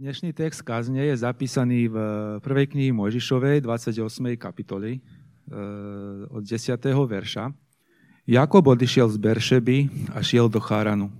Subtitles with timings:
[0.00, 1.96] Dnešný text kazne je zapísaný v
[2.40, 4.32] prvej knihy Mojžišovej, 28.
[4.40, 7.04] kapitoli, eh, od 10.
[7.04, 7.52] verša.
[8.24, 9.76] Jakob odišiel z Beršeby
[10.16, 11.12] a šiel do Cháranu.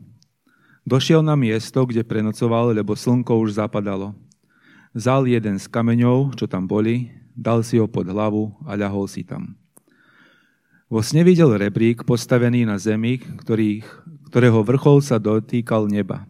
[0.89, 4.17] Došiel na miesto, kde prenocoval, lebo slnko už zapadalo.
[4.97, 9.29] Vzal jeden z kameňov, čo tam boli, dal si ho pod hlavu a ľahol si
[9.29, 9.61] tam.
[10.89, 13.85] Vo sne videl rebrík postavený na zemi, ktorých,
[14.33, 16.25] ktorého vrchol sa dotýkal neba.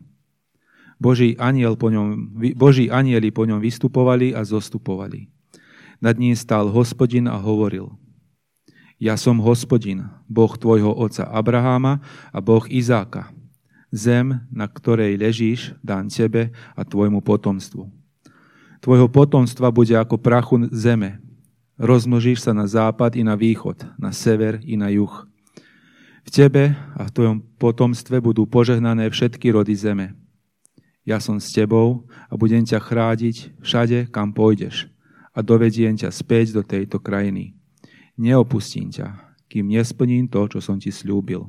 [1.00, 5.32] Boží, aniel po ňom, Boží anieli po ňom vystupovali a zostupovali.
[5.96, 7.88] Nad ním stál hospodin a hovoril.
[9.00, 13.32] Ja som hospodin, Boh tvojho otca Abraháma a Boh Izáka.
[13.88, 17.88] Zem, na ktorej ležíš, dám tebe a tvojmu potomstvu.
[18.84, 21.16] Tvojho potomstva bude ako prachu zeme.
[21.80, 25.24] Rozmnožíš sa na západ i na východ, na sever i na juh.
[26.24, 30.20] V tebe a v tvojom potomstve budú požehnané všetky rody zeme
[31.04, 34.88] ja som s tebou a budem ťa chrádiť všade, kam pôjdeš
[35.32, 37.56] a dovediem ťa späť do tejto krajiny.
[38.20, 39.16] Neopustím ťa,
[39.48, 41.48] kým nesplním to, čo som ti slúbil.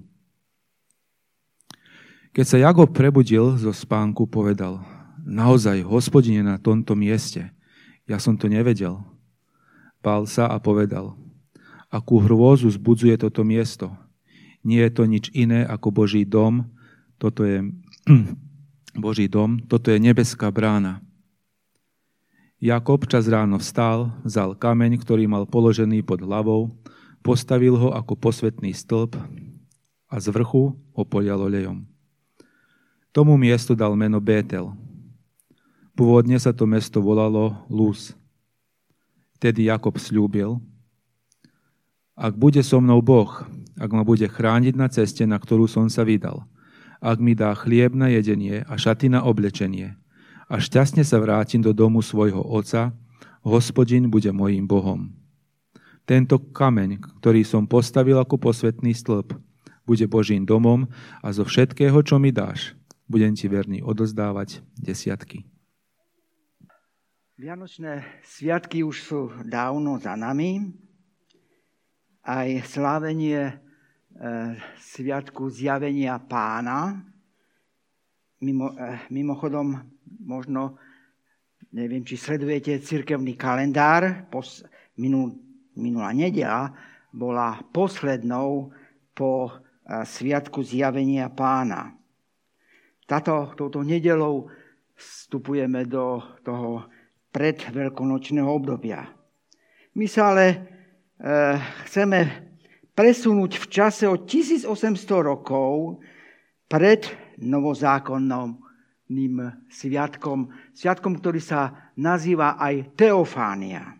[2.32, 4.80] Keď sa Jakob prebudil zo spánku, povedal,
[5.28, 7.52] naozaj, hospodine na tomto mieste,
[8.08, 9.04] ja som to nevedel.
[10.00, 11.20] Pál sa a povedal,
[11.92, 13.92] akú hrôzu zbudzuje toto miesto.
[14.64, 16.72] Nie je to nič iné ako Boží dom,
[17.20, 17.68] toto je
[18.92, 21.00] Boží dom, toto je nebeská brána.
[22.62, 26.70] Jakob čas ráno vstal, vzal kameň, ktorý mal položený pod hlavou,
[27.24, 29.18] postavil ho ako posvetný stĺp
[30.12, 31.88] a z vrchu ho polial olejom.
[33.16, 34.70] Tomu miestu dal meno Bétel.
[35.98, 38.14] Pôvodne sa to mesto volalo Luz.
[39.40, 40.62] Vtedy Jakob slúbil,
[42.14, 43.42] ak bude so mnou Boh,
[43.80, 46.44] ak ma bude chrániť na ceste, na ktorú som sa vydal–
[47.02, 49.98] ak mi dá chlieb na jedenie a šaty na oblečenie.
[50.46, 52.94] A šťastne sa vrátim do domu svojho oca,
[53.42, 55.10] hospodin bude mojím Bohom.
[56.06, 59.34] Tento kameň, ktorý som postavil ako posvetný stĺp,
[59.86, 60.86] bude Božím domom
[61.26, 62.78] a zo všetkého, čo mi dáš,
[63.10, 65.50] budem ti verný odozdávať desiatky.
[67.42, 70.78] Vianočné sviatky už sú dávno za nami.
[72.22, 73.58] Aj slávenie
[74.78, 77.02] sviatku zjavenia pána.
[78.42, 79.78] Mimo, eh, mimochodom,
[80.26, 80.78] možno,
[81.74, 84.66] neviem, či sledujete cirkevný kalendár, pos,
[84.98, 85.38] minul,
[85.78, 86.74] minulá nedela
[87.14, 88.74] bola poslednou
[89.14, 91.98] po eh, sviatku zjavenia pána.
[93.10, 94.48] Tato, touto nedelou
[94.96, 96.88] vstupujeme do toho
[97.34, 99.04] predveľkonočného obdobia.
[99.96, 100.58] My sa ale e,
[101.88, 102.51] chceme
[103.02, 104.70] presunúť v čase o 1800
[105.26, 105.98] rokov
[106.70, 107.10] pred
[107.42, 109.36] novozákonným
[109.74, 113.98] sviatkom, sviatkom, ktorý sa nazýva aj Teofánia.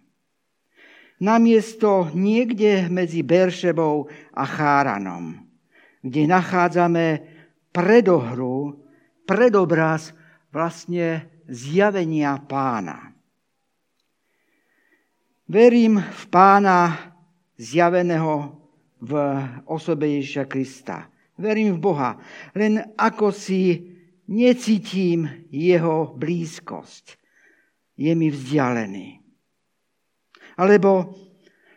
[1.18, 4.06] Namiesto niekde medzi Beršebou
[4.38, 5.50] a Cháranom,
[6.06, 7.26] kde nachádzame
[7.74, 8.86] predohru,
[9.26, 10.14] predobraz
[10.54, 13.18] vlastne zjavenia pána.
[15.50, 17.10] Verím v pána
[17.58, 18.61] zjaveného
[19.02, 19.12] v
[19.66, 21.10] osobe Ježiša Krista.
[21.42, 22.12] Verím v Boha.
[22.54, 23.82] Len ako si
[24.30, 27.18] necítim jeho blízkosť.
[27.98, 29.20] Je mi vzdialený.
[30.62, 31.18] Alebo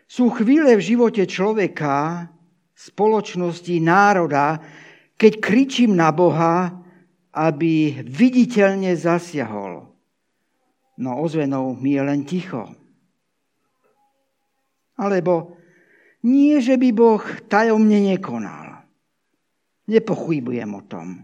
[0.05, 2.29] sú chvíle v živote človeka,
[2.77, 4.61] spoločnosti, národa,
[5.17, 6.85] keď kričím na Boha,
[7.35, 9.89] aby viditeľne zasiahol.
[11.01, 12.71] No ozvenou mi je len ticho.
[14.95, 15.59] Alebo
[16.25, 18.89] nie, že by Boh tajomne nekonal.
[19.85, 21.21] Nepochybujem o tom.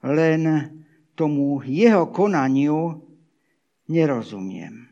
[0.00, 0.42] Len
[1.12, 3.04] tomu jeho konaniu
[3.92, 4.88] nerozumiem.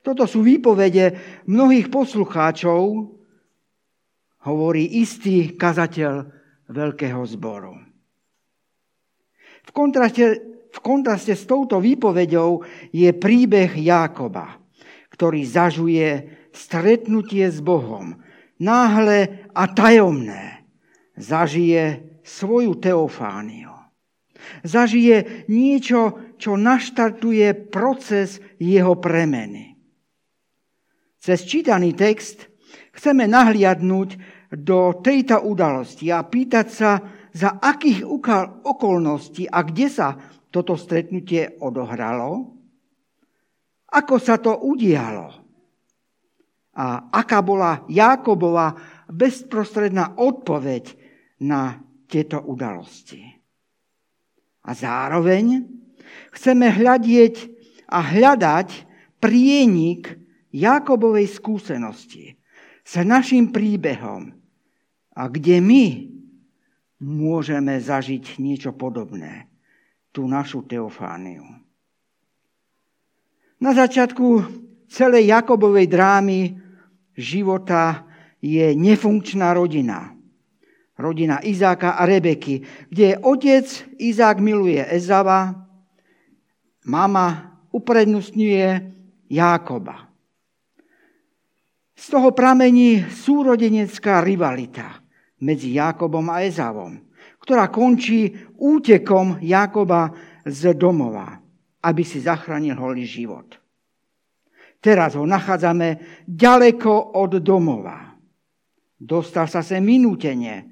[0.00, 3.12] Toto sú výpovede mnohých poslucháčov,
[4.48, 6.12] hovorí istý kazateľ
[6.72, 7.76] veľkého zboru.
[9.68, 10.24] V kontraste,
[10.72, 14.56] v kontraste s touto výpovedou je príbeh Jákoba,
[15.12, 18.18] ktorý zažuje stretnutie s Bohom,
[18.58, 20.66] náhle a tajomné,
[21.16, 23.74] zažije svoju teofániu.
[24.64, 29.76] Zažije niečo, čo naštartuje proces jeho premeny.
[31.18, 32.46] Cez čítaný text
[32.94, 34.10] chceme nahliadnúť
[34.54, 36.92] do tejto udalosti a pýtať sa,
[37.28, 38.02] za akých
[38.64, 40.16] okolností a kde sa
[40.48, 42.56] toto stretnutie odohralo,
[43.88, 45.47] ako sa to udialo
[46.78, 48.78] a aká bola Jákobova
[49.10, 50.94] bezprostredná odpoveď
[51.42, 53.26] na tieto udalosti.
[54.62, 55.78] A zároveň
[56.34, 57.50] Chceme hľadieť
[57.88, 58.68] a hľadať
[59.18, 60.16] prienik
[60.52, 62.36] Jakobovej skúsenosti
[62.84, 64.32] s našim príbehom
[65.12, 65.84] a kde my
[66.98, 69.46] môžeme zažiť niečo podobné,
[70.10, 71.44] tú našu teofániu.
[73.58, 74.26] Na začiatku
[74.88, 76.40] celej Jakobovej drámy
[77.18, 78.06] života
[78.38, 80.14] je nefunkčná rodina.
[80.98, 83.66] Rodina Izáka a Rebeky, kde otec
[83.98, 85.54] Izák miluje Ezava,
[86.86, 88.94] mama uprednostňuje
[89.30, 90.10] Jákoba.
[91.98, 95.02] Z toho pramení súrodenecká rivalita
[95.42, 96.98] medzi Jákobom a Ezavom,
[97.42, 100.14] ktorá končí útekom Jákoba
[100.46, 101.42] z domova,
[101.82, 103.57] aby si zachránil holý život.
[104.78, 108.14] Teraz ho nachádzame ďaleko od domova.
[108.98, 110.66] Dostal sa sem minútenie.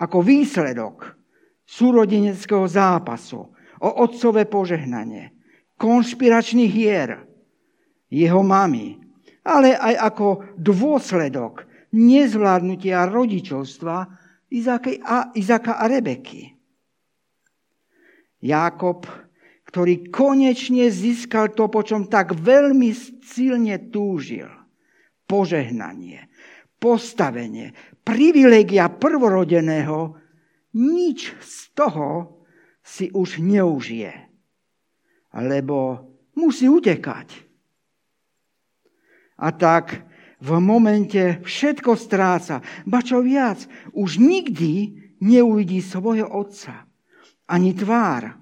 [0.00, 1.16] Ako výsledok
[1.64, 3.44] súrodeneckého zápasu
[3.80, 5.32] o otcové požehnanie,
[5.76, 7.24] konšpiračných hier
[8.12, 9.00] jeho mamy,
[9.44, 10.26] ale aj ako
[10.60, 11.64] dôsledok
[11.96, 13.96] nezvládnutia rodičovstva
[14.50, 16.52] Izáka a Rebeky.
[18.40, 19.04] Jákob,
[19.70, 22.90] ktorý konečne získal to, po čom tak veľmi
[23.22, 24.50] silne túžil.
[25.30, 26.26] Požehnanie,
[26.82, 27.70] postavenie,
[28.02, 30.18] privilegia prvorodeného,
[30.74, 32.42] nič z toho
[32.82, 34.10] si už neužije.
[35.38, 36.02] Lebo
[36.34, 37.30] musí utekať.
[39.38, 40.02] A tak
[40.42, 42.58] v momente všetko stráca.
[42.90, 46.90] Ba čo viac, už nikdy neuvidí svojho otca.
[47.46, 48.40] Ani tvár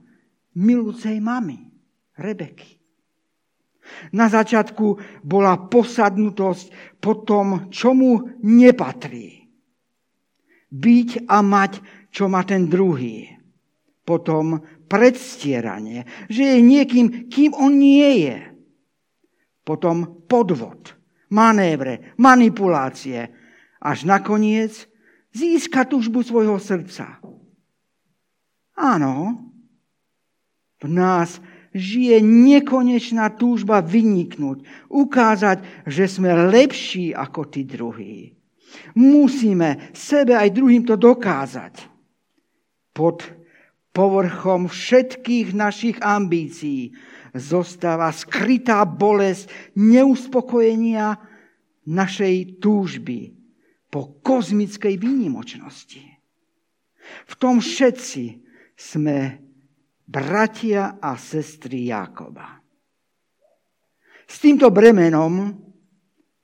[0.59, 1.71] milúcej mamy,
[2.19, 2.75] Rebeky.
[4.13, 9.49] Na začiatku bola posadnutosť po tom, čo mu nepatrí.
[10.69, 11.73] Byť a mať,
[12.13, 13.33] čo má ten druhý.
[14.05, 14.61] Potom
[14.91, 18.39] predstieranie, že je niekým, kým on nie je.
[19.65, 23.29] Potom podvod manévre, manipulácie,
[23.79, 24.89] až nakoniec
[25.33, 27.21] získa tužbu svojho srdca.
[28.75, 29.39] Áno,
[30.79, 31.43] v nás
[31.75, 38.35] žije nekonečná túžba vyniknúť, ukázať, že sme lepší ako tí druhí.
[38.97, 41.89] Musíme sebe aj druhým to dokázať.
[42.93, 43.25] Pod
[43.95, 46.95] povrchom všetkých našich ambícií
[47.35, 51.19] zostáva skrytá bolesť neuspokojenia
[51.89, 53.33] našej túžby
[53.89, 56.05] po kozmickej výnimočnosti.
[57.25, 58.45] V tom všetci
[58.77, 59.48] sme
[60.09, 62.65] bratia a sestry Jákoba.
[64.25, 65.53] S týmto bremenom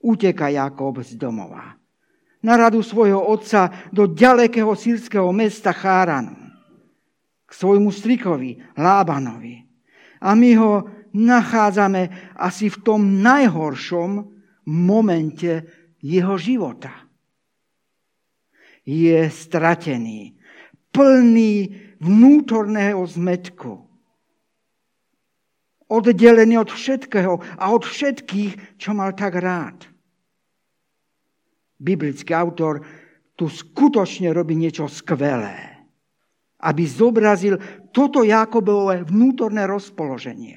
[0.04, 1.72] uteka Jakob z domova.
[2.44, 6.36] Na radu svojho otca do ďalekého sírskeho mesta Cháranu.
[7.48, 9.64] K svojmu strikovi Lábanovi.
[10.20, 10.72] A my ho
[11.16, 14.28] nachádzame asi v tom najhoršom
[14.68, 15.64] momente
[16.04, 16.92] jeho života.
[18.84, 20.36] Je stratený,
[20.94, 23.82] plný vnútorného zmetku.
[25.90, 29.90] Oddelený od všetkého a od všetkých, čo mal tak rád.
[31.76, 32.80] Biblický autor
[33.34, 35.74] tu skutočne robí niečo skvelé
[36.64, 37.60] aby zobrazil
[37.92, 40.56] toto Jakobové vnútorné rozpoloženie.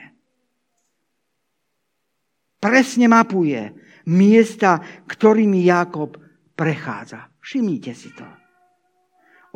[2.57, 3.75] Presne mapuje
[4.09, 6.17] miesta, ktorými Jakob
[6.57, 7.29] prechádza.
[7.43, 8.25] Všimnite si to.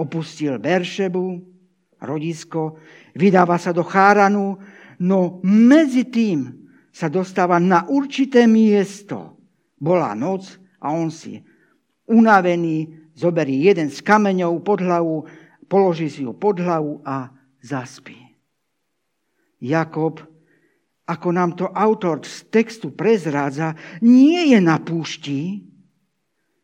[0.01, 1.37] Opustil Beršebu,
[2.01, 2.81] rodisko,
[3.13, 4.57] vydáva sa do Cháranu,
[4.97, 6.49] no medzi tým
[6.89, 9.37] sa dostáva na určité miesto.
[9.77, 11.37] Bola noc a on si
[12.09, 15.29] unavený, zoberí jeden z kameňov pod hlavu,
[15.69, 17.29] položí si ho pod hlavu a
[17.61, 18.17] zaspí.
[19.61, 20.25] Jakob,
[21.05, 25.61] ako nám to autor z textu prezrádza, nie je na púšti,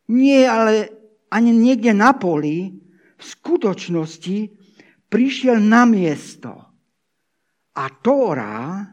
[0.10, 0.90] nie ale
[1.30, 2.87] ani niekde na poli,
[3.18, 4.38] v skutočnosti
[5.10, 6.54] prišiel na miesto.
[7.78, 8.86] A Tóra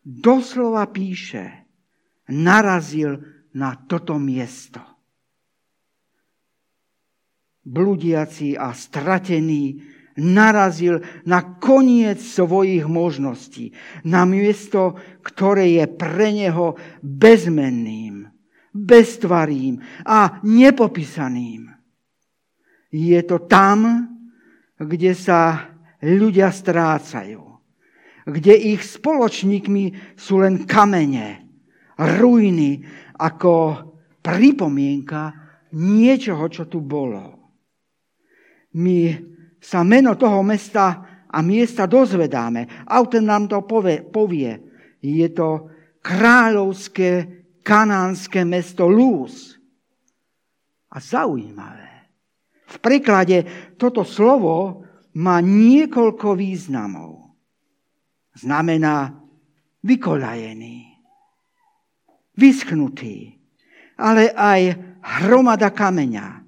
[0.00, 1.68] doslova píše,
[2.32, 3.20] narazil
[3.52, 4.92] na toto miesto
[7.64, 9.82] bludiaci a stratený,
[10.18, 13.72] narazil na koniec svojich možností,
[14.04, 18.28] na miesto, ktoré je pre neho bezmenným,
[18.74, 21.71] beztvarým a nepopísaným.
[22.92, 24.08] Je to tam,
[24.76, 25.72] kde sa
[26.04, 27.40] ľudia strácajú,
[28.28, 31.48] kde ich spoločníkmi sú len kamene,
[31.96, 32.84] ruiny
[33.16, 33.52] ako
[34.20, 35.32] pripomienka
[35.72, 37.42] niečoho, čo tu bolo
[38.72, 39.00] my
[39.60, 42.88] sa meno toho mesta a miesta dozvedáme.
[42.88, 44.52] Autor nám to povie, povie.
[45.00, 45.68] Je to
[46.00, 47.10] kráľovské
[47.60, 49.56] kanánske mesto Lúz.
[50.92, 51.81] A zaujímavé.
[52.72, 53.44] V preklade
[53.76, 54.86] toto slovo
[55.20, 57.36] má niekoľko významov.
[58.32, 59.12] Znamená
[59.84, 60.76] vykoľajený,
[62.32, 63.36] vyschnutý,
[64.00, 64.60] ale aj
[65.20, 66.40] hromada kameňa.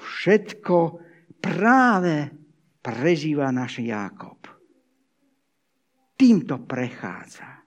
[0.00, 0.76] Všetko
[1.44, 2.32] práve
[2.80, 4.48] prežíva náš Jákob.
[6.16, 7.60] Týmto prechádza.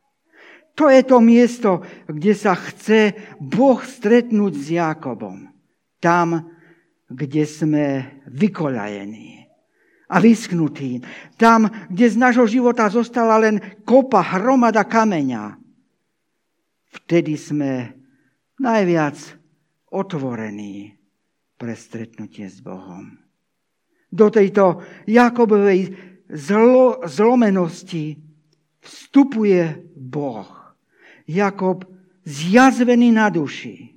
[0.73, 5.53] To je to miesto, kde sa chce Boh stretnúť s Jákobom.
[6.01, 6.52] Tam,
[7.13, 7.85] kde sme
[8.27, 9.29] vykoľajení
[10.09, 11.01] a vysknutí.
[11.37, 15.57] Tam, kde z nášho života zostala len kopa, hromada kameňa.
[16.93, 17.93] Vtedy sme
[18.61, 19.17] najviac
[19.89, 20.93] otvorení
[21.57, 23.17] pre stretnutie s Bohom.
[24.13, 25.93] Do tejto Jakobovej
[26.29, 28.17] zlo, zlomenosti
[28.81, 30.49] vstupuje Boh.
[31.25, 31.87] Jakob
[32.27, 33.93] zjazvený na duši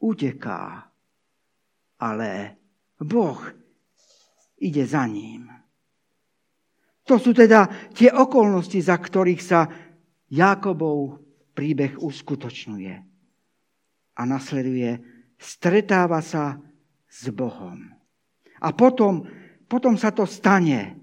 [0.00, 0.89] uteká,
[2.00, 2.56] ale
[2.96, 3.38] Boh
[4.56, 5.52] ide za ním.
[7.04, 9.66] To sú teda tie okolnosti, za ktorých sa
[10.30, 11.20] Jakobov
[11.52, 12.94] príbeh uskutočňuje.
[14.16, 15.00] A nasleduje,
[15.36, 16.60] stretáva sa
[17.10, 17.90] s Bohom.
[18.60, 19.26] A potom,
[19.66, 20.94] potom sa to stane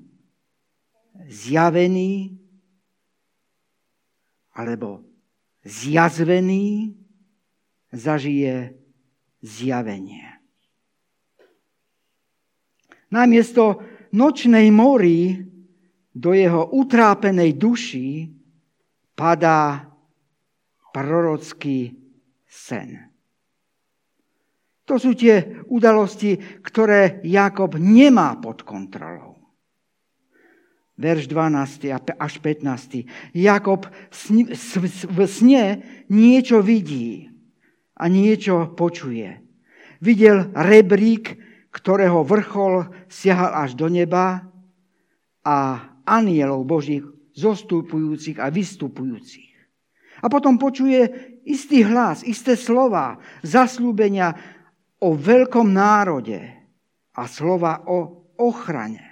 [1.27, 2.38] zjavený
[4.54, 5.04] alebo
[5.66, 6.96] zjazvený
[7.92, 8.77] zažije
[9.42, 10.37] zjavenie.
[13.13, 13.79] Namiesto
[14.11, 15.37] nočnej mori
[16.11, 18.27] do jeho utrápenej duši
[19.15, 19.85] padá
[20.91, 21.93] prorocký
[22.47, 22.97] sen.
[24.87, 29.37] To sú tie udalosti, ktoré Jakob nemá pod kontrolou
[30.97, 33.05] verš 12 až 15.
[33.37, 35.63] Jakob v sne
[36.09, 37.29] niečo vidí
[37.93, 39.37] a niečo počuje.
[40.01, 41.37] Videl rebrík,
[41.74, 44.47] ktorého vrchol siahal až do neba
[45.43, 45.57] a
[46.07, 47.03] anielov Božích
[47.38, 49.53] zostupujúcich a vystupujúcich.
[50.21, 51.05] A potom počuje
[51.45, 54.33] istý hlas, isté slova, zaslúbenia
[54.97, 56.41] o veľkom národe
[57.13, 59.07] a slova o ochrane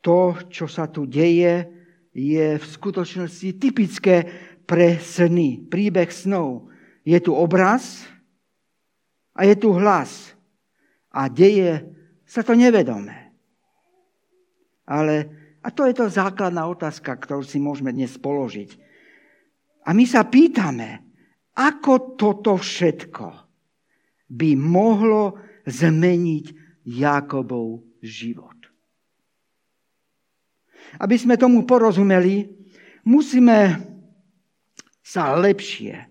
[0.00, 1.68] to, čo sa tu deje,
[2.10, 4.26] je v skutočnosti typické
[4.66, 6.72] pre sny, príbeh snov.
[7.06, 8.04] Je tu obraz
[9.36, 10.34] a je tu hlas.
[11.10, 11.82] A deje
[12.22, 13.34] sa to nevedome.
[14.86, 15.14] Ale,
[15.62, 18.70] a to je to základná otázka, ktorú si môžeme dnes položiť.
[19.86, 21.02] A my sa pýtame,
[21.58, 23.26] ako toto všetko
[24.30, 26.44] by mohlo zmeniť
[26.86, 28.56] Jakobov život.
[30.98, 32.46] Aby sme tomu porozumeli,
[33.06, 33.78] musíme
[35.02, 36.06] sa lepšie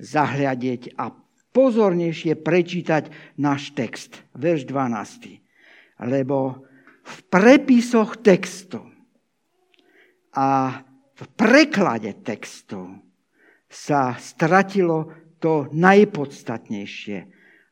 [0.00, 1.23] zahľadiť a
[1.54, 5.38] pozornejšie prečítať náš text, verš 12.
[6.02, 6.66] Lebo
[7.06, 8.82] v prepisoch textu
[10.34, 10.82] a
[11.14, 12.98] v preklade textu
[13.70, 17.18] sa stratilo to najpodstatnejšie.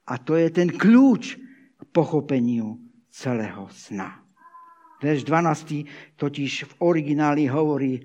[0.06, 1.38] A to je ten kľúč
[1.74, 2.78] k pochopeniu
[3.10, 4.22] celého sna.
[5.02, 7.98] Verš 12 totiž v origináli hovorí,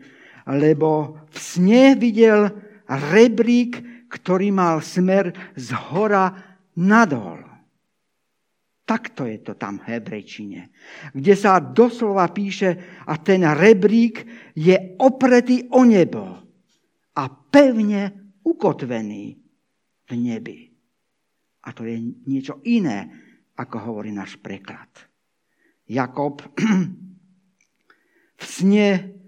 [0.50, 2.50] lebo v sne videl
[2.90, 6.32] rebrík, ktorý mal smer z hora
[6.80, 7.44] nadol.
[8.88, 10.72] Takto je to tam v hebrejčine,
[11.12, 14.24] kde sa doslova píše a ten rebrík
[14.56, 16.24] je opretý o nebo
[17.20, 19.36] a pevne ukotvený
[20.08, 20.72] v nebi.
[21.68, 22.00] A to je
[22.32, 23.12] niečo iné,
[23.60, 24.88] ako hovorí náš preklad.
[25.84, 26.40] Jakob
[28.40, 29.20] v sne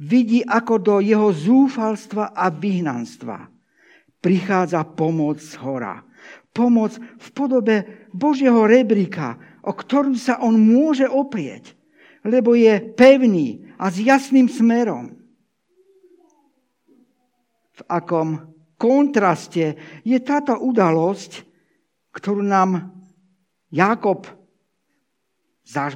[0.00, 3.53] vidí, ako do jeho zúfalstva a vyhnanstva
[4.24, 6.00] prichádza pomoc z hora.
[6.56, 11.76] Pomoc v podobe Božieho rebríka, o ktorú sa on môže oprieť,
[12.24, 15.12] lebo je pevný a s jasným smerom.
[17.74, 19.76] V akom kontraste
[20.06, 21.44] je táto udalosť,
[22.16, 22.96] ktorú nám
[23.68, 24.24] Jakob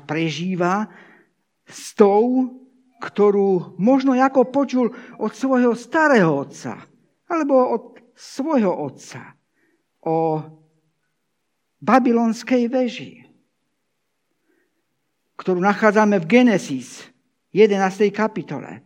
[0.04, 0.90] prežíva
[1.62, 2.50] s tou,
[2.98, 4.90] ktorú možno ako počul
[5.22, 6.82] od svojho starého otca,
[7.30, 7.82] alebo od
[8.18, 9.38] svojho otca,
[10.02, 10.42] o
[11.78, 13.22] babylonskej veži,
[15.38, 17.06] ktorú nachádzame v Genesis
[17.54, 18.10] 11.
[18.10, 18.82] kapitole,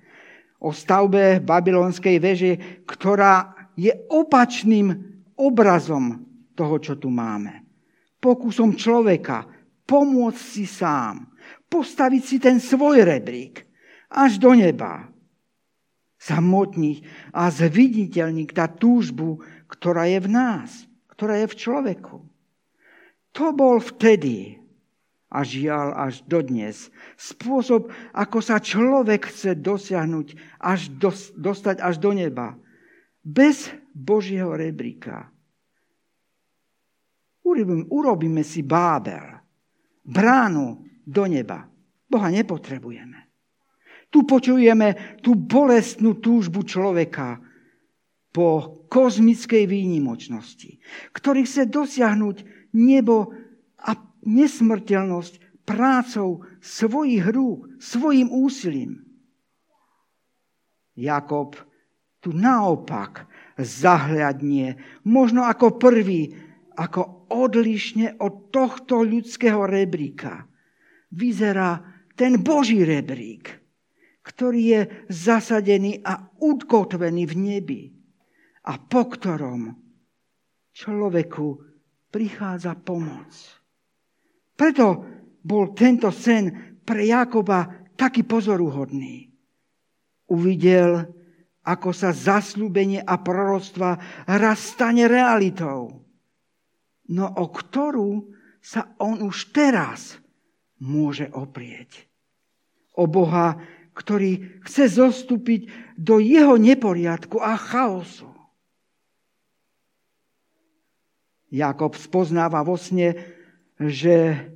[0.61, 2.53] o stavbe babylonskej veže,
[2.85, 4.93] ktorá je opačným
[5.41, 6.21] obrazom
[6.53, 7.65] toho, čo tu máme.
[8.21, 9.49] Pokusom človeka
[9.89, 11.33] pomôcť si sám.
[11.73, 13.65] postaviť si ten svoj rebrík
[14.13, 15.12] až do neba.
[16.23, 17.03] Zamotniť
[17.35, 22.17] a zviditeľniť tá túžbu, ktorá je v nás, ktorá je v človeku.
[23.33, 24.63] To bol vtedy
[25.33, 26.93] a žiaľ až dodnes.
[27.17, 32.53] Spôsob, ako sa človek chce dosiahnuť, až dos, dostať až do neba.
[33.25, 35.33] Bez Božieho rebríka.
[37.43, 39.41] Urobíme, urobíme si bábel,
[40.05, 41.65] bránu do neba.
[42.07, 43.32] Boha nepotrebujeme.
[44.13, 47.41] Tu počujeme tú bolestnú túžbu človeka
[48.33, 50.77] po kozmickej výnimočnosti,
[51.17, 52.37] ktorý chce dosiahnuť
[52.77, 53.33] nebo
[53.81, 59.01] a nesmrteľnosť prácou svojich rúk, svojim úsilím.
[60.93, 61.57] Jakob
[62.21, 63.25] tu naopak
[63.57, 64.77] zahľadnie,
[65.09, 66.37] možno ako prvý,
[66.77, 70.45] ako odlišne od tohto ľudského rebríka.
[71.13, 71.81] Vyzerá
[72.13, 73.62] ten Boží rebrík,
[74.23, 77.83] ktorý je zasadený a ukotvený v nebi
[78.71, 79.75] a po ktorom
[80.73, 81.47] človeku
[82.09, 83.35] prichádza pomoc.
[84.55, 84.87] Preto
[85.43, 87.67] bol tento sen pre Jakoba
[87.99, 89.27] taký pozoruhodný.
[90.31, 91.03] Uvidel,
[91.63, 96.03] ako sa zaslúbenie a proroctva raz stane realitou.
[97.11, 98.31] No o ktorú
[98.63, 100.23] sa on už teraz
[100.79, 102.07] môže oprieť.
[102.99, 103.59] O Boha,
[103.93, 105.69] ktorý chce zostúpiť
[106.01, 108.33] do jeho neporiadku a chaosu.
[111.53, 113.13] Jakob spoznáva vo sne,
[113.77, 114.49] že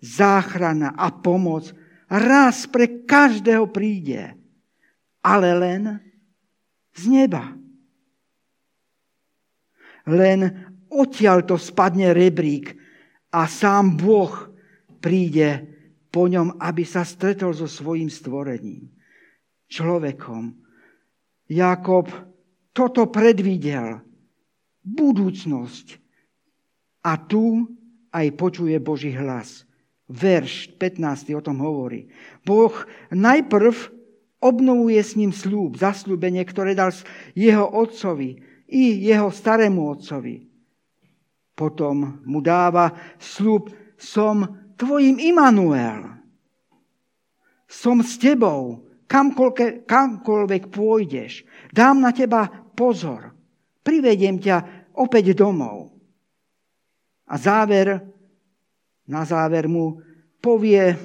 [0.00, 1.76] záchrana a pomoc
[2.08, 4.32] raz pre každého príde,
[5.20, 5.82] ale len
[6.96, 7.52] z neba.
[10.08, 10.48] Len
[10.88, 12.72] odtiaľ to spadne rebrík
[13.28, 14.32] a sám Boh
[15.04, 15.77] príde
[16.08, 18.88] po ňom, aby sa stretol so svojím stvorením,
[19.68, 20.56] človekom.
[21.48, 22.08] Jakob
[22.72, 24.00] toto predvidel,
[24.84, 26.00] budúcnosť.
[27.04, 27.64] A tu
[28.12, 29.64] aj počuje Boží hlas.
[30.08, 31.36] Verš 15.
[31.36, 32.08] o tom hovorí.
[32.44, 32.72] Boh
[33.12, 33.76] najprv
[34.40, 36.94] obnovuje s ním slúb, zaslúbenie, ktoré dal
[37.36, 40.48] jeho otcovi i jeho starému otcovi.
[41.52, 44.46] Potom mu dáva slúb, som
[44.78, 46.16] tvojim Immanuel.
[47.68, 51.44] Som s tebou, kamkoľvek, pôjdeš.
[51.74, 53.34] Dám na teba pozor.
[53.84, 55.92] Privediem ťa opäť domov.
[57.28, 58.00] A záver,
[59.04, 60.00] na záver mu
[60.40, 60.96] povie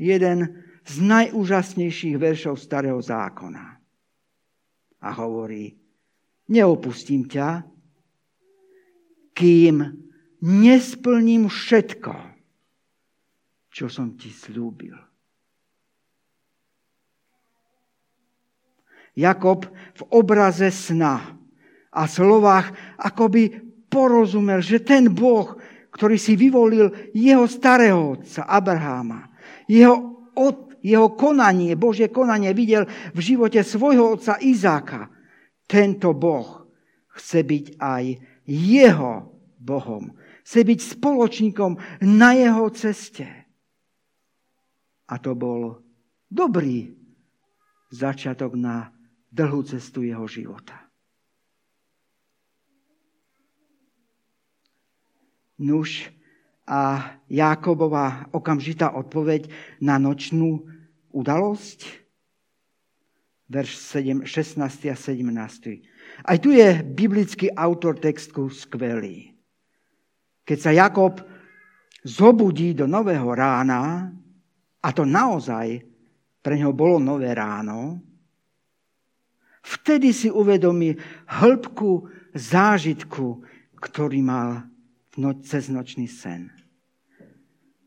[0.00, 3.76] jeden z najúžasnejších veršov Starého zákona.
[5.04, 5.76] A hovorí,
[6.48, 7.68] neopustím ťa,
[9.36, 9.84] kým
[10.40, 12.14] nesplním všetko,
[13.78, 14.98] čo som ti slúbil.
[19.14, 21.38] Jakob v obraze sna
[21.94, 23.54] a slovách akoby
[23.86, 25.54] porozumel, že ten Boh,
[25.94, 29.30] ktorý si vyvolil jeho starého otca Abraháma,
[29.70, 32.82] jeho, od, jeho konanie, Božie konanie videl
[33.14, 35.06] v živote svojho otca Izáka.
[35.70, 36.66] Tento Boh
[37.14, 38.04] chce byť aj
[38.50, 40.18] jeho Bohom.
[40.42, 43.37] Chce byť spoločníkom na jeho ceste.
[45.08, 45.80] A to bol
[46.28, 46.92] dobrý
[47.88, 48.92] začiatok na
[49.32, 50.88] dlhú cestu jeho života.
[55.58, 56.12] Nuž
[56.68, 59.48] a Jákobová okamžitá odpoveď
[59.80, 60.68] na nočnú
[61.10, 61.88] udalosť.
[63.48, 65.24] Verš 7, 16 a 17.
[66.28, 69.32] Aj tu je biblický autor textu skvelý.
[70.44, 71.24] Keď sa Jakob
[72.04, 74.12] zobudí do nového rána,
[74.82, 75.82] a to naozaj
[76.42, 77.98] pre neho bolo nové ráno,
[79.60, 80.96] vtedy si uvedomí
[81.28, 83.42] hĺbku zážitku,
[83.78, 84.70] ktorý mal
[85.18, 86.48] noc, cez nočný sen.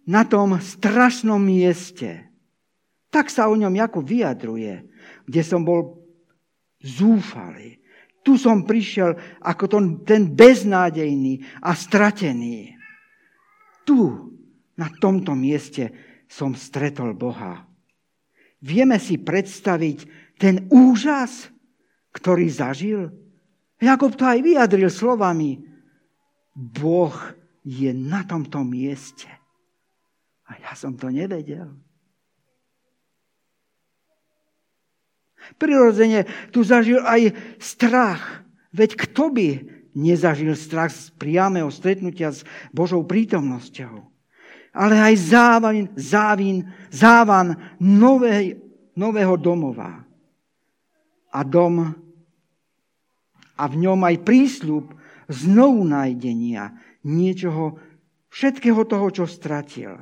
[0.05, 2.27] Na tom strašnom mieste.
[3.11, 4.87] Tak sa o ňom ako vyjadruje,
[5.27, 5.99] kde som bol
[6.79, 7.79] zúfalý.
[8.21, 12.77] Tu som prišiel ako ten, ten beznádejný a stratený.
[13.81, 13.97] Tu,
[14.77, 17.67] na tomto mieste, som stretol Boha.
[18.63, 20.07] Vieme si predstaviť
[20.39, 21.51] ten úžas,
[22.15, 23.11] ktorý zažil?
[23.83, 25.59] Jakob to aj vyjadril slovami.
[26.55, 27.11] Boh
[27.67, 29.27] je na tomto mieste.
[30.47, 31.67] A ja som to nevedel.
[35.57, 38.45] Prirodzene tu zažil aj strach.
[38.71, 39.47] Veď kto by
[39.97, 44.10] nezažil strach z priamého stretnutia s Božou prítomnosťou?
[44.71, 48.59] Ale aj závan, závin, závan novej,
[48.95, 50.03] nového domova.
[51.31, 51.95] A dom
[53.61, 54.85] a v ňom aj prísľub
[55.29, 56.73] znovu nájdenia
[57.05, 57.77] niečoho,
[58.33, 60.01] všetkého toho, čo stratil,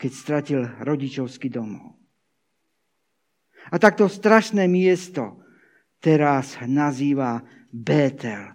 [0.00, 1.92] keď stratil rodičovský domov.
[3.68, 5.44] A takto strašné miesto
[6.00, 7.40] teraz nazýva
[7.72, 8.54] Bétel.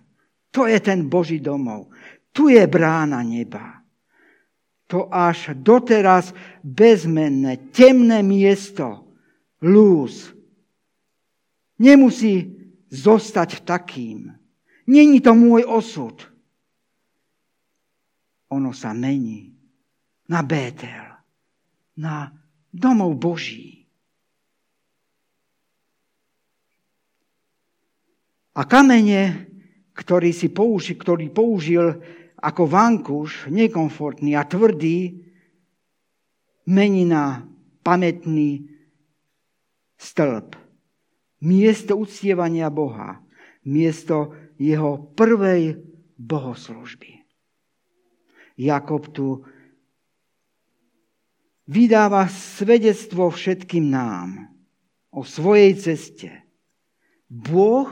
[0.54, 1.90] To je ten Boží domov.
[2.34, 3.79] Tu je brána neba.
[4.90, 6.34] To až doteraz
[6.66, 9.06] bezmenné, temné miesto,
[9.62, 10.34] lúz,
[11.78, 12.58] nemusí
[12.90, 14.34] zostať takým.
[14.90, 16.18] Není to môj osud.
[18.50, 19.54] Ono sa mení
[20.26, 21.06] na Bétel,
[22.02, 22.34] na
[22.74, 23.86] domov Boží.
[28.58, 29.48] A kamene,
[29.94, 32.02] ktorý, si použi, ktorý použil
[32.40, 35.20] ako vankúš, nekomfortný a tvrdý,
[36.68, 37.44] mení na
[37.84, 38.68] pamätný
[40.00, 40.56] stĺp.
[41.44, 43.24] Miesto uctievania Boha.
[43.68, 45.80] Miesto jeho prvej
[46.20, 47.24] bohoslužby.
[48.60, 49.44] Jakob tu
[51.64, 54.52] vydáva svedectvo všetkým nám
[55.16, 56.32] o svojej ceste.
[57.32, 57.88] Boh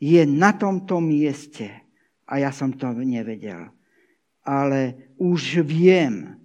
[0.00, 1.83] je na tomto mieste.
[2.28, 3.68] A ja som to nevedel.
[4.44, 6.36] Ale už viem.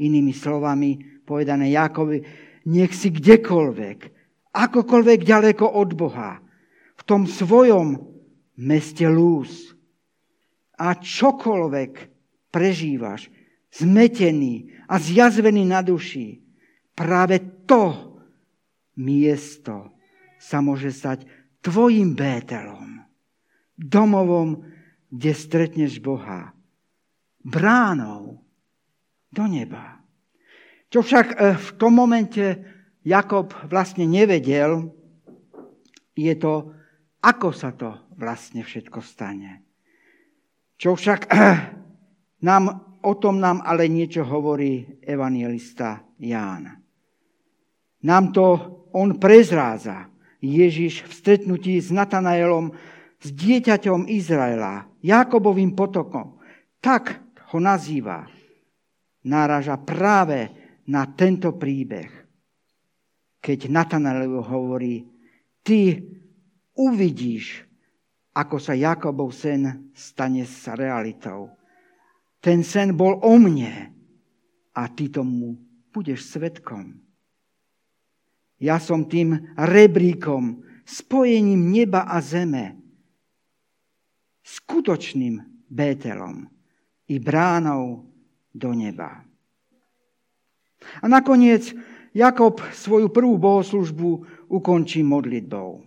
[0.00, 2.24] Inými slovami povedané Jakovi,
[2.66, 3.98] nech si kdekoľvek,
[4.50, 6.40] akokoľvek ďaleko od Boha,
[6.98, 8.00] v tom svojom
[8.60, 9.72] meste lúz.
[10.80, 11.92] A čokoľvek
[12.52, 13.28] prežívaš,
[13.70, 16.40] zmetený a zjazvený na duši,
[16.96, 18.16] práve to
[18.98, 19.94] miesto
[20.40, 21.28] sa môže stať
[21.60, 23.04] tvojim Bételom,
[23.80, 24.68] domovom,
[25.08, 26.52] kde stretneš Boha,
[27.40, 28.44] bránou
[29.32, 30.04] do neba.
[30.92, 32.60] Čo však e, v tom momente
[33.00, 34.92] Jakob vlastne nevedel,
[36.12, 36.76] je to,
[37.24, 39.64] ako sa to vlastne všetko stane.
[40.76, 41.32] Čo však
[42.48, 42.64] nám,
[43.00, 46.76] o tom nám ale niečo hovorí evangelista Ján.
[48.04, 48.46] Nám to
[48.92, 50.08] on prezrádza.
[50.40, 52.72] Ježiš v stretnutí s Natanaelom,
[53.20, 56.40] s dieťaťom Izraela, Jakobovým potokom,
[56.80, 57.20] tak
[57.52, 58.24] ho nazýva.
[59.28, 60.48] Náraža práve
[60.88, 62.08] na tento príbeh.
[63.40, 65.04] Keď Natanael hovorí,
[65.60, 66.00] ty
[66.72, 67.68] uvidíš,
[68.32, 71.52] ako sa Jakobov sen stane s realitou.
[72.40, 73.92] Ten sen bol o mne
[74.72, 75.60] a ty tomu
[75.92, 76.96] budeš svetkom.
[78.60, 82.80] Ja som tým rebríkom, spojením neba a zeme,
[84.50, 85.38] skutočným
[85.70, 86.50] Bételom
[87.06, 88.02] i bránou
[88.50, 89.22] do neba.
[90.98, 91.70] A nakoniec
[92.10, 94.10] Jakob svoju prvú bohoslužbu
[94.50, 95.86] ukončí modlitbou.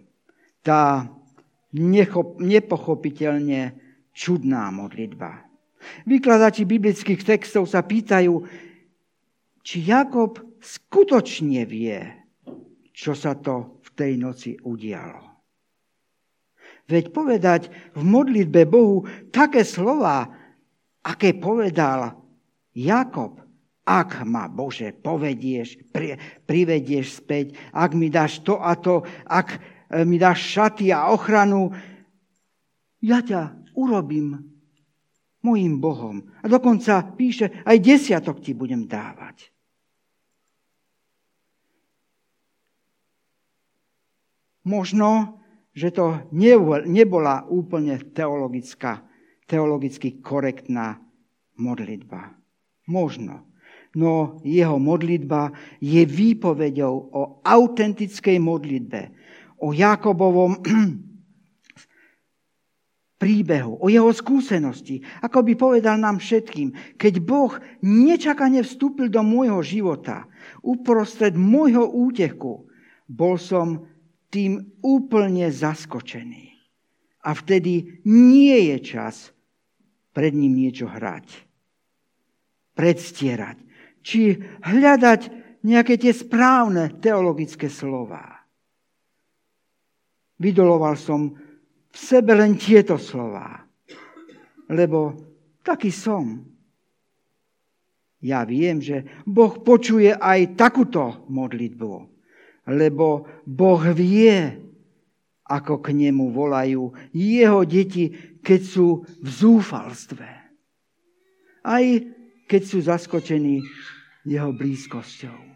[0.64, 1.12] Tá
[1.76, 3.76] nechop, nepochopiteľne
[4.16, 5.44] čudná modlitba.
[6.08, 8.40] Vykladači biblických textov sa pýtajú,
[9.60, 12.00] či Jakob skutočne vie,
[12.96, 15.33] čo sa to v tej noci udialo.
[16.94, 17.62] Veď povedať
[17.98, 20.30] v modlitbe Bohu také slova,
[21.02, 22.14] aké povedal
[22.78, 23.42] Jakob,
[23.84, 29.60] ak ma, Bože, povedieš, pri, privedieš späť, ak mi dáš to a to, ak e,
[30.06, 31.74] mi dáš šaty a ochranu,
[33.04, 34.40] ja ťa urobím
[35.44, 36.24] mojim Bohom.
[36.40, 39.52] A dokonca píše, aj desiatok ti budem dávať.
[44.64, 45.43] Možno,
[45.74, 46.30] že to
[46.86, 49.02] nebola úplne teologická,
[49.50, 51.02] teologicky korektná
[51.58, 52.38] modlitba.
[52.86, 53.50] Možno.
[53.94, 59.02] No jeho modlitba je výpovedou o autentickej modlitbe,
[59.62, 60.58] o Jakobovom
[63.22, 65.06] príbehu, o jeho skúsenosti.
[65.22, 67.54] Ako by povedal nám všetkým, keď Boh
[67.86, 70.26] nečakane vstúpil do môjho života,
[70.66, 72.66] uprostred môjho úteku,
[73.06, 73.93] bol som
[74.34, 76.58] tým úplne zaskočený.
[77.22, 79.30] A vtedy nie je čas
[80.10, 81.30] pred ním niečo hrať,
[82.74, 83.62] predstierať,
[84.02, 85.22] či hľadať
[85.64, 88.42] nejaké tie správne teologické slova.
[90.42, 91.38] Vydoloval som
[91.94, 93.64] v sebe len tieto slova,
[94.74, 95.14] lebo
[95.62, 96.42] taký som.
[98.20, 102.13] Ja viem, že Boh počuje aj takúto modlitbu
[102.68, 104.60] lebo Boh vie,
[105.44, 110.28] ako k nemu volajú jeho deti, keď sú v zúfalstve.
[111.64, 111.86] Aj
[112.48, 113.64] keď sú zaskočení
[114.24, 115.54] jeho blízkosťou.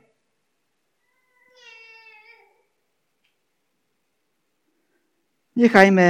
[5.58, 6.08] Nechajme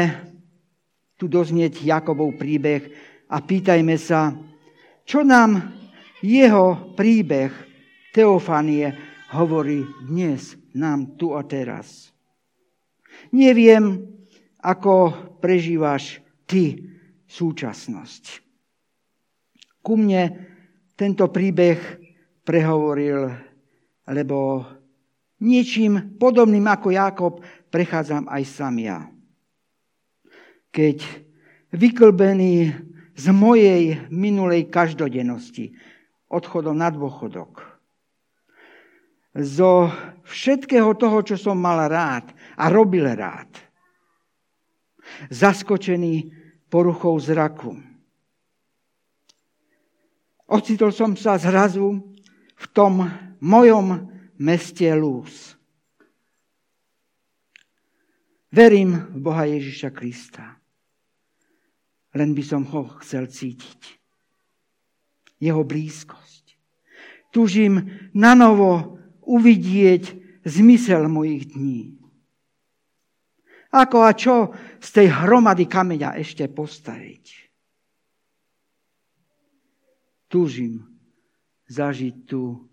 [1.16, 2.84] tu doznieť Jakobov príbeh
[3.32, 4.36] a pýtajme sa,
[5.08, 5.72] čo nám
[6.20, 7.54] jeho príbeh
[8.12, 12.12] Teofanie hovorí dnes nám tu a teraz.
[13.34, 14.08] Neviem,
[14.62, 15.12] ako
[15.42, 16.80] prežívaš ty
[17.28, 18.24] súčasnosť.
[19.84, 20.48] Ku mne
[20.96, 21.80] tento príbeh
[22.44, 23.32] prehovoril,
[24.08, 24.64] lebo
[25.44, 27.34] niečím podobným ako Jakob
[27.72, 29.00] prechádzam aj sam ja
[30.78, 31.02] keď
[31.74, 32.70] vyklbený
[33.18, 35.74] z mojej minulej každodennosti,
[36.30, 37.66] odchodom na dôchodok,
[39.42, 39.92] zo
[40.26, 43.50] všetkého toho, čo som mal rád a robil rád,
[45.30, 46.34] zaskočený
[46.68, 47.78] poruchou zraku.
[50.48, 52.16] Ocitol som sa zrazu
[52.56, 53.04] v tom
[53.44, 54.08] mojom
[54.40, 55.54] meste Lúz.
[58.48, 60.58] Verím v Boha Ježiša Krista
[62.18, 64.02] len by som ho chcel cítiť.
[65.38, 66.58] Jeho blízkosť.
[67.30, 68.97] Tužím na novo
[69.28, 70.16] uvidieť
[70.48, 72.00] zmysel mojich dní.
[73.76, 77.52] Ako a čo z tej hromady kameňa ešte postaviť?
[80.32, 80.88] Túžim
[81.68, 82.64] zažiť tú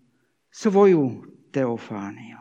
[0.47, 2.39] svoju teofániu.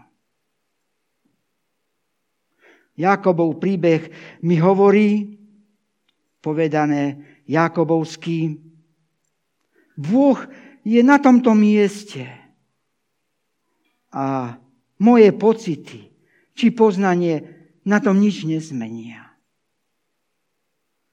[2.95, 4.07] Jakobov príbeh
[4.47, 5.35] mi hovorí,
[6.39, 7.19] povedané
[7.51, 8.55] Jakobovský.
[9.99, 10.39] Boh
[10.87, 12.44] je na tomto mieste
[14.15, 14.55] a
[15.03, 16.15] moje pocity
[16.55, 17.43] či poznanie
[17.83, 19.35] na tom nič nezmenia.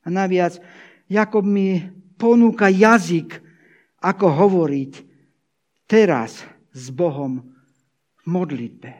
[0.05, 0.61] A naviac
[1.09, 1.81] Jakob mi
[2.15, 3.41] ponúka jazyk,
[3.99, 4.93] ako hovoriť
[5.89, 7.41] teraz s Bohom
[8.21, 8.91] v modlitbe.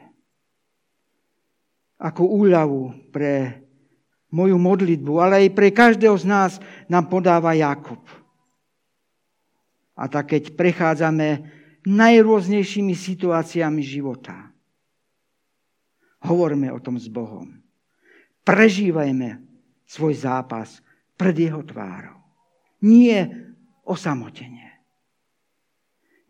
[2.02, 3.62] Ako úľavu pre
[4.34, 6.52] moju modlitbu, ale aj pre každého z nás
[6.90, 8.02] nám podáva Jakub.
[9.94, 14.50] A tak keď prechádzame najrôznejšími situáciami života,
[16.26, 17.58] hovorme o tom s Bohom.
[18.42, 19.42] Prežívajme
[19.86, 20.82] svoj zápas
[21.14, 22.18] pred jeho tvárou.
[22.82, 23.30] Nie
[23.86, 24.82] osamotenie.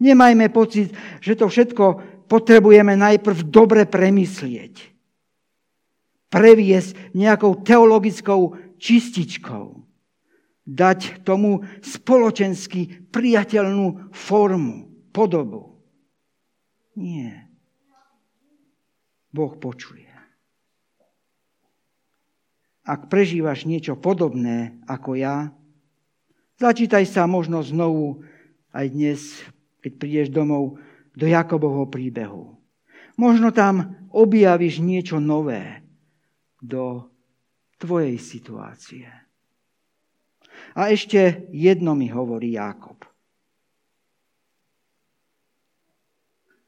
[0.02, 1.84] Nemajme pocit, že to všetko
[2.26, 4.92] potrebujeme najprv dobre premyslieť
[6.32, 9.84] previesť nejakou teologickou čističkou.
[10.64, 15.78] Dať tomu spoločensky priateľnú formu, podobu.
[16.96, 17.48] Nie.
[19.32, 20.12] Boh počuje.
[22.82, 25.54] Ak prežívaš niečo podobné ako ja,
[26.58, 28.26] začítaj sa možno znovu
[28.74, 29.20] aj dnes,
[29.80, 30.82] keď prídeš domov,
[31.14, 32.56] do Jakobovho príbehu.
[33.20, 35.84] Možno tam objavíš niečo nové,
[36.58, 37.12] do
[37.76, 39.10] tvojej situácie.
[40.72, 43.11] A ešte jedno mi hovorí Jákob.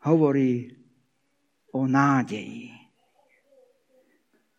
[0.05, 0.69] Hovorí
[1.73, 2.71] o nádeji.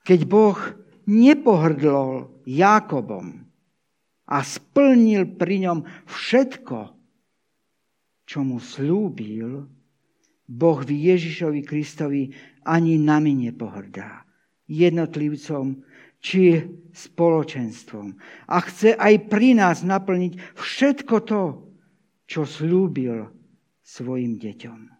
[0.05, 0.57] Keď Boh
[1.05, 3.45] nepohrdlol Jákobom
[4.25, 5.79] a splnil pri ňom
[6.09, 6.79] všetko,
[8.25, 9.69] čo mu slúbil,
[10.45, 12.33] Boh v Ježišovi Kristovi
[12.65, 14.25] ani nami nepohrdá
[14.65, 15.85] jednotlivcom
[16.21, 18.17] či spoločenstvom.
[18.49, 21.43] A chce aj pri nás naplniť všetko to,
[22.25, 23.29] čo slúbil
[23.85, 24.94] svojim deťom.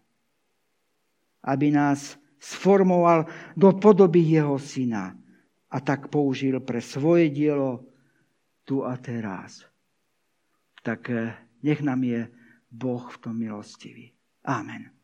[1.46, 5.14] Aby nás sformoval do podoby jeho syna
[5.70, 7.86] a tak použil pre svoje dielo
[8.66, 9.66] tu a teraz.
[10.82, 12.26] Tak eh, nech nám je
[12.70, 14.10] Boh v tom milostivý.
[14.46, 14.95] Amen.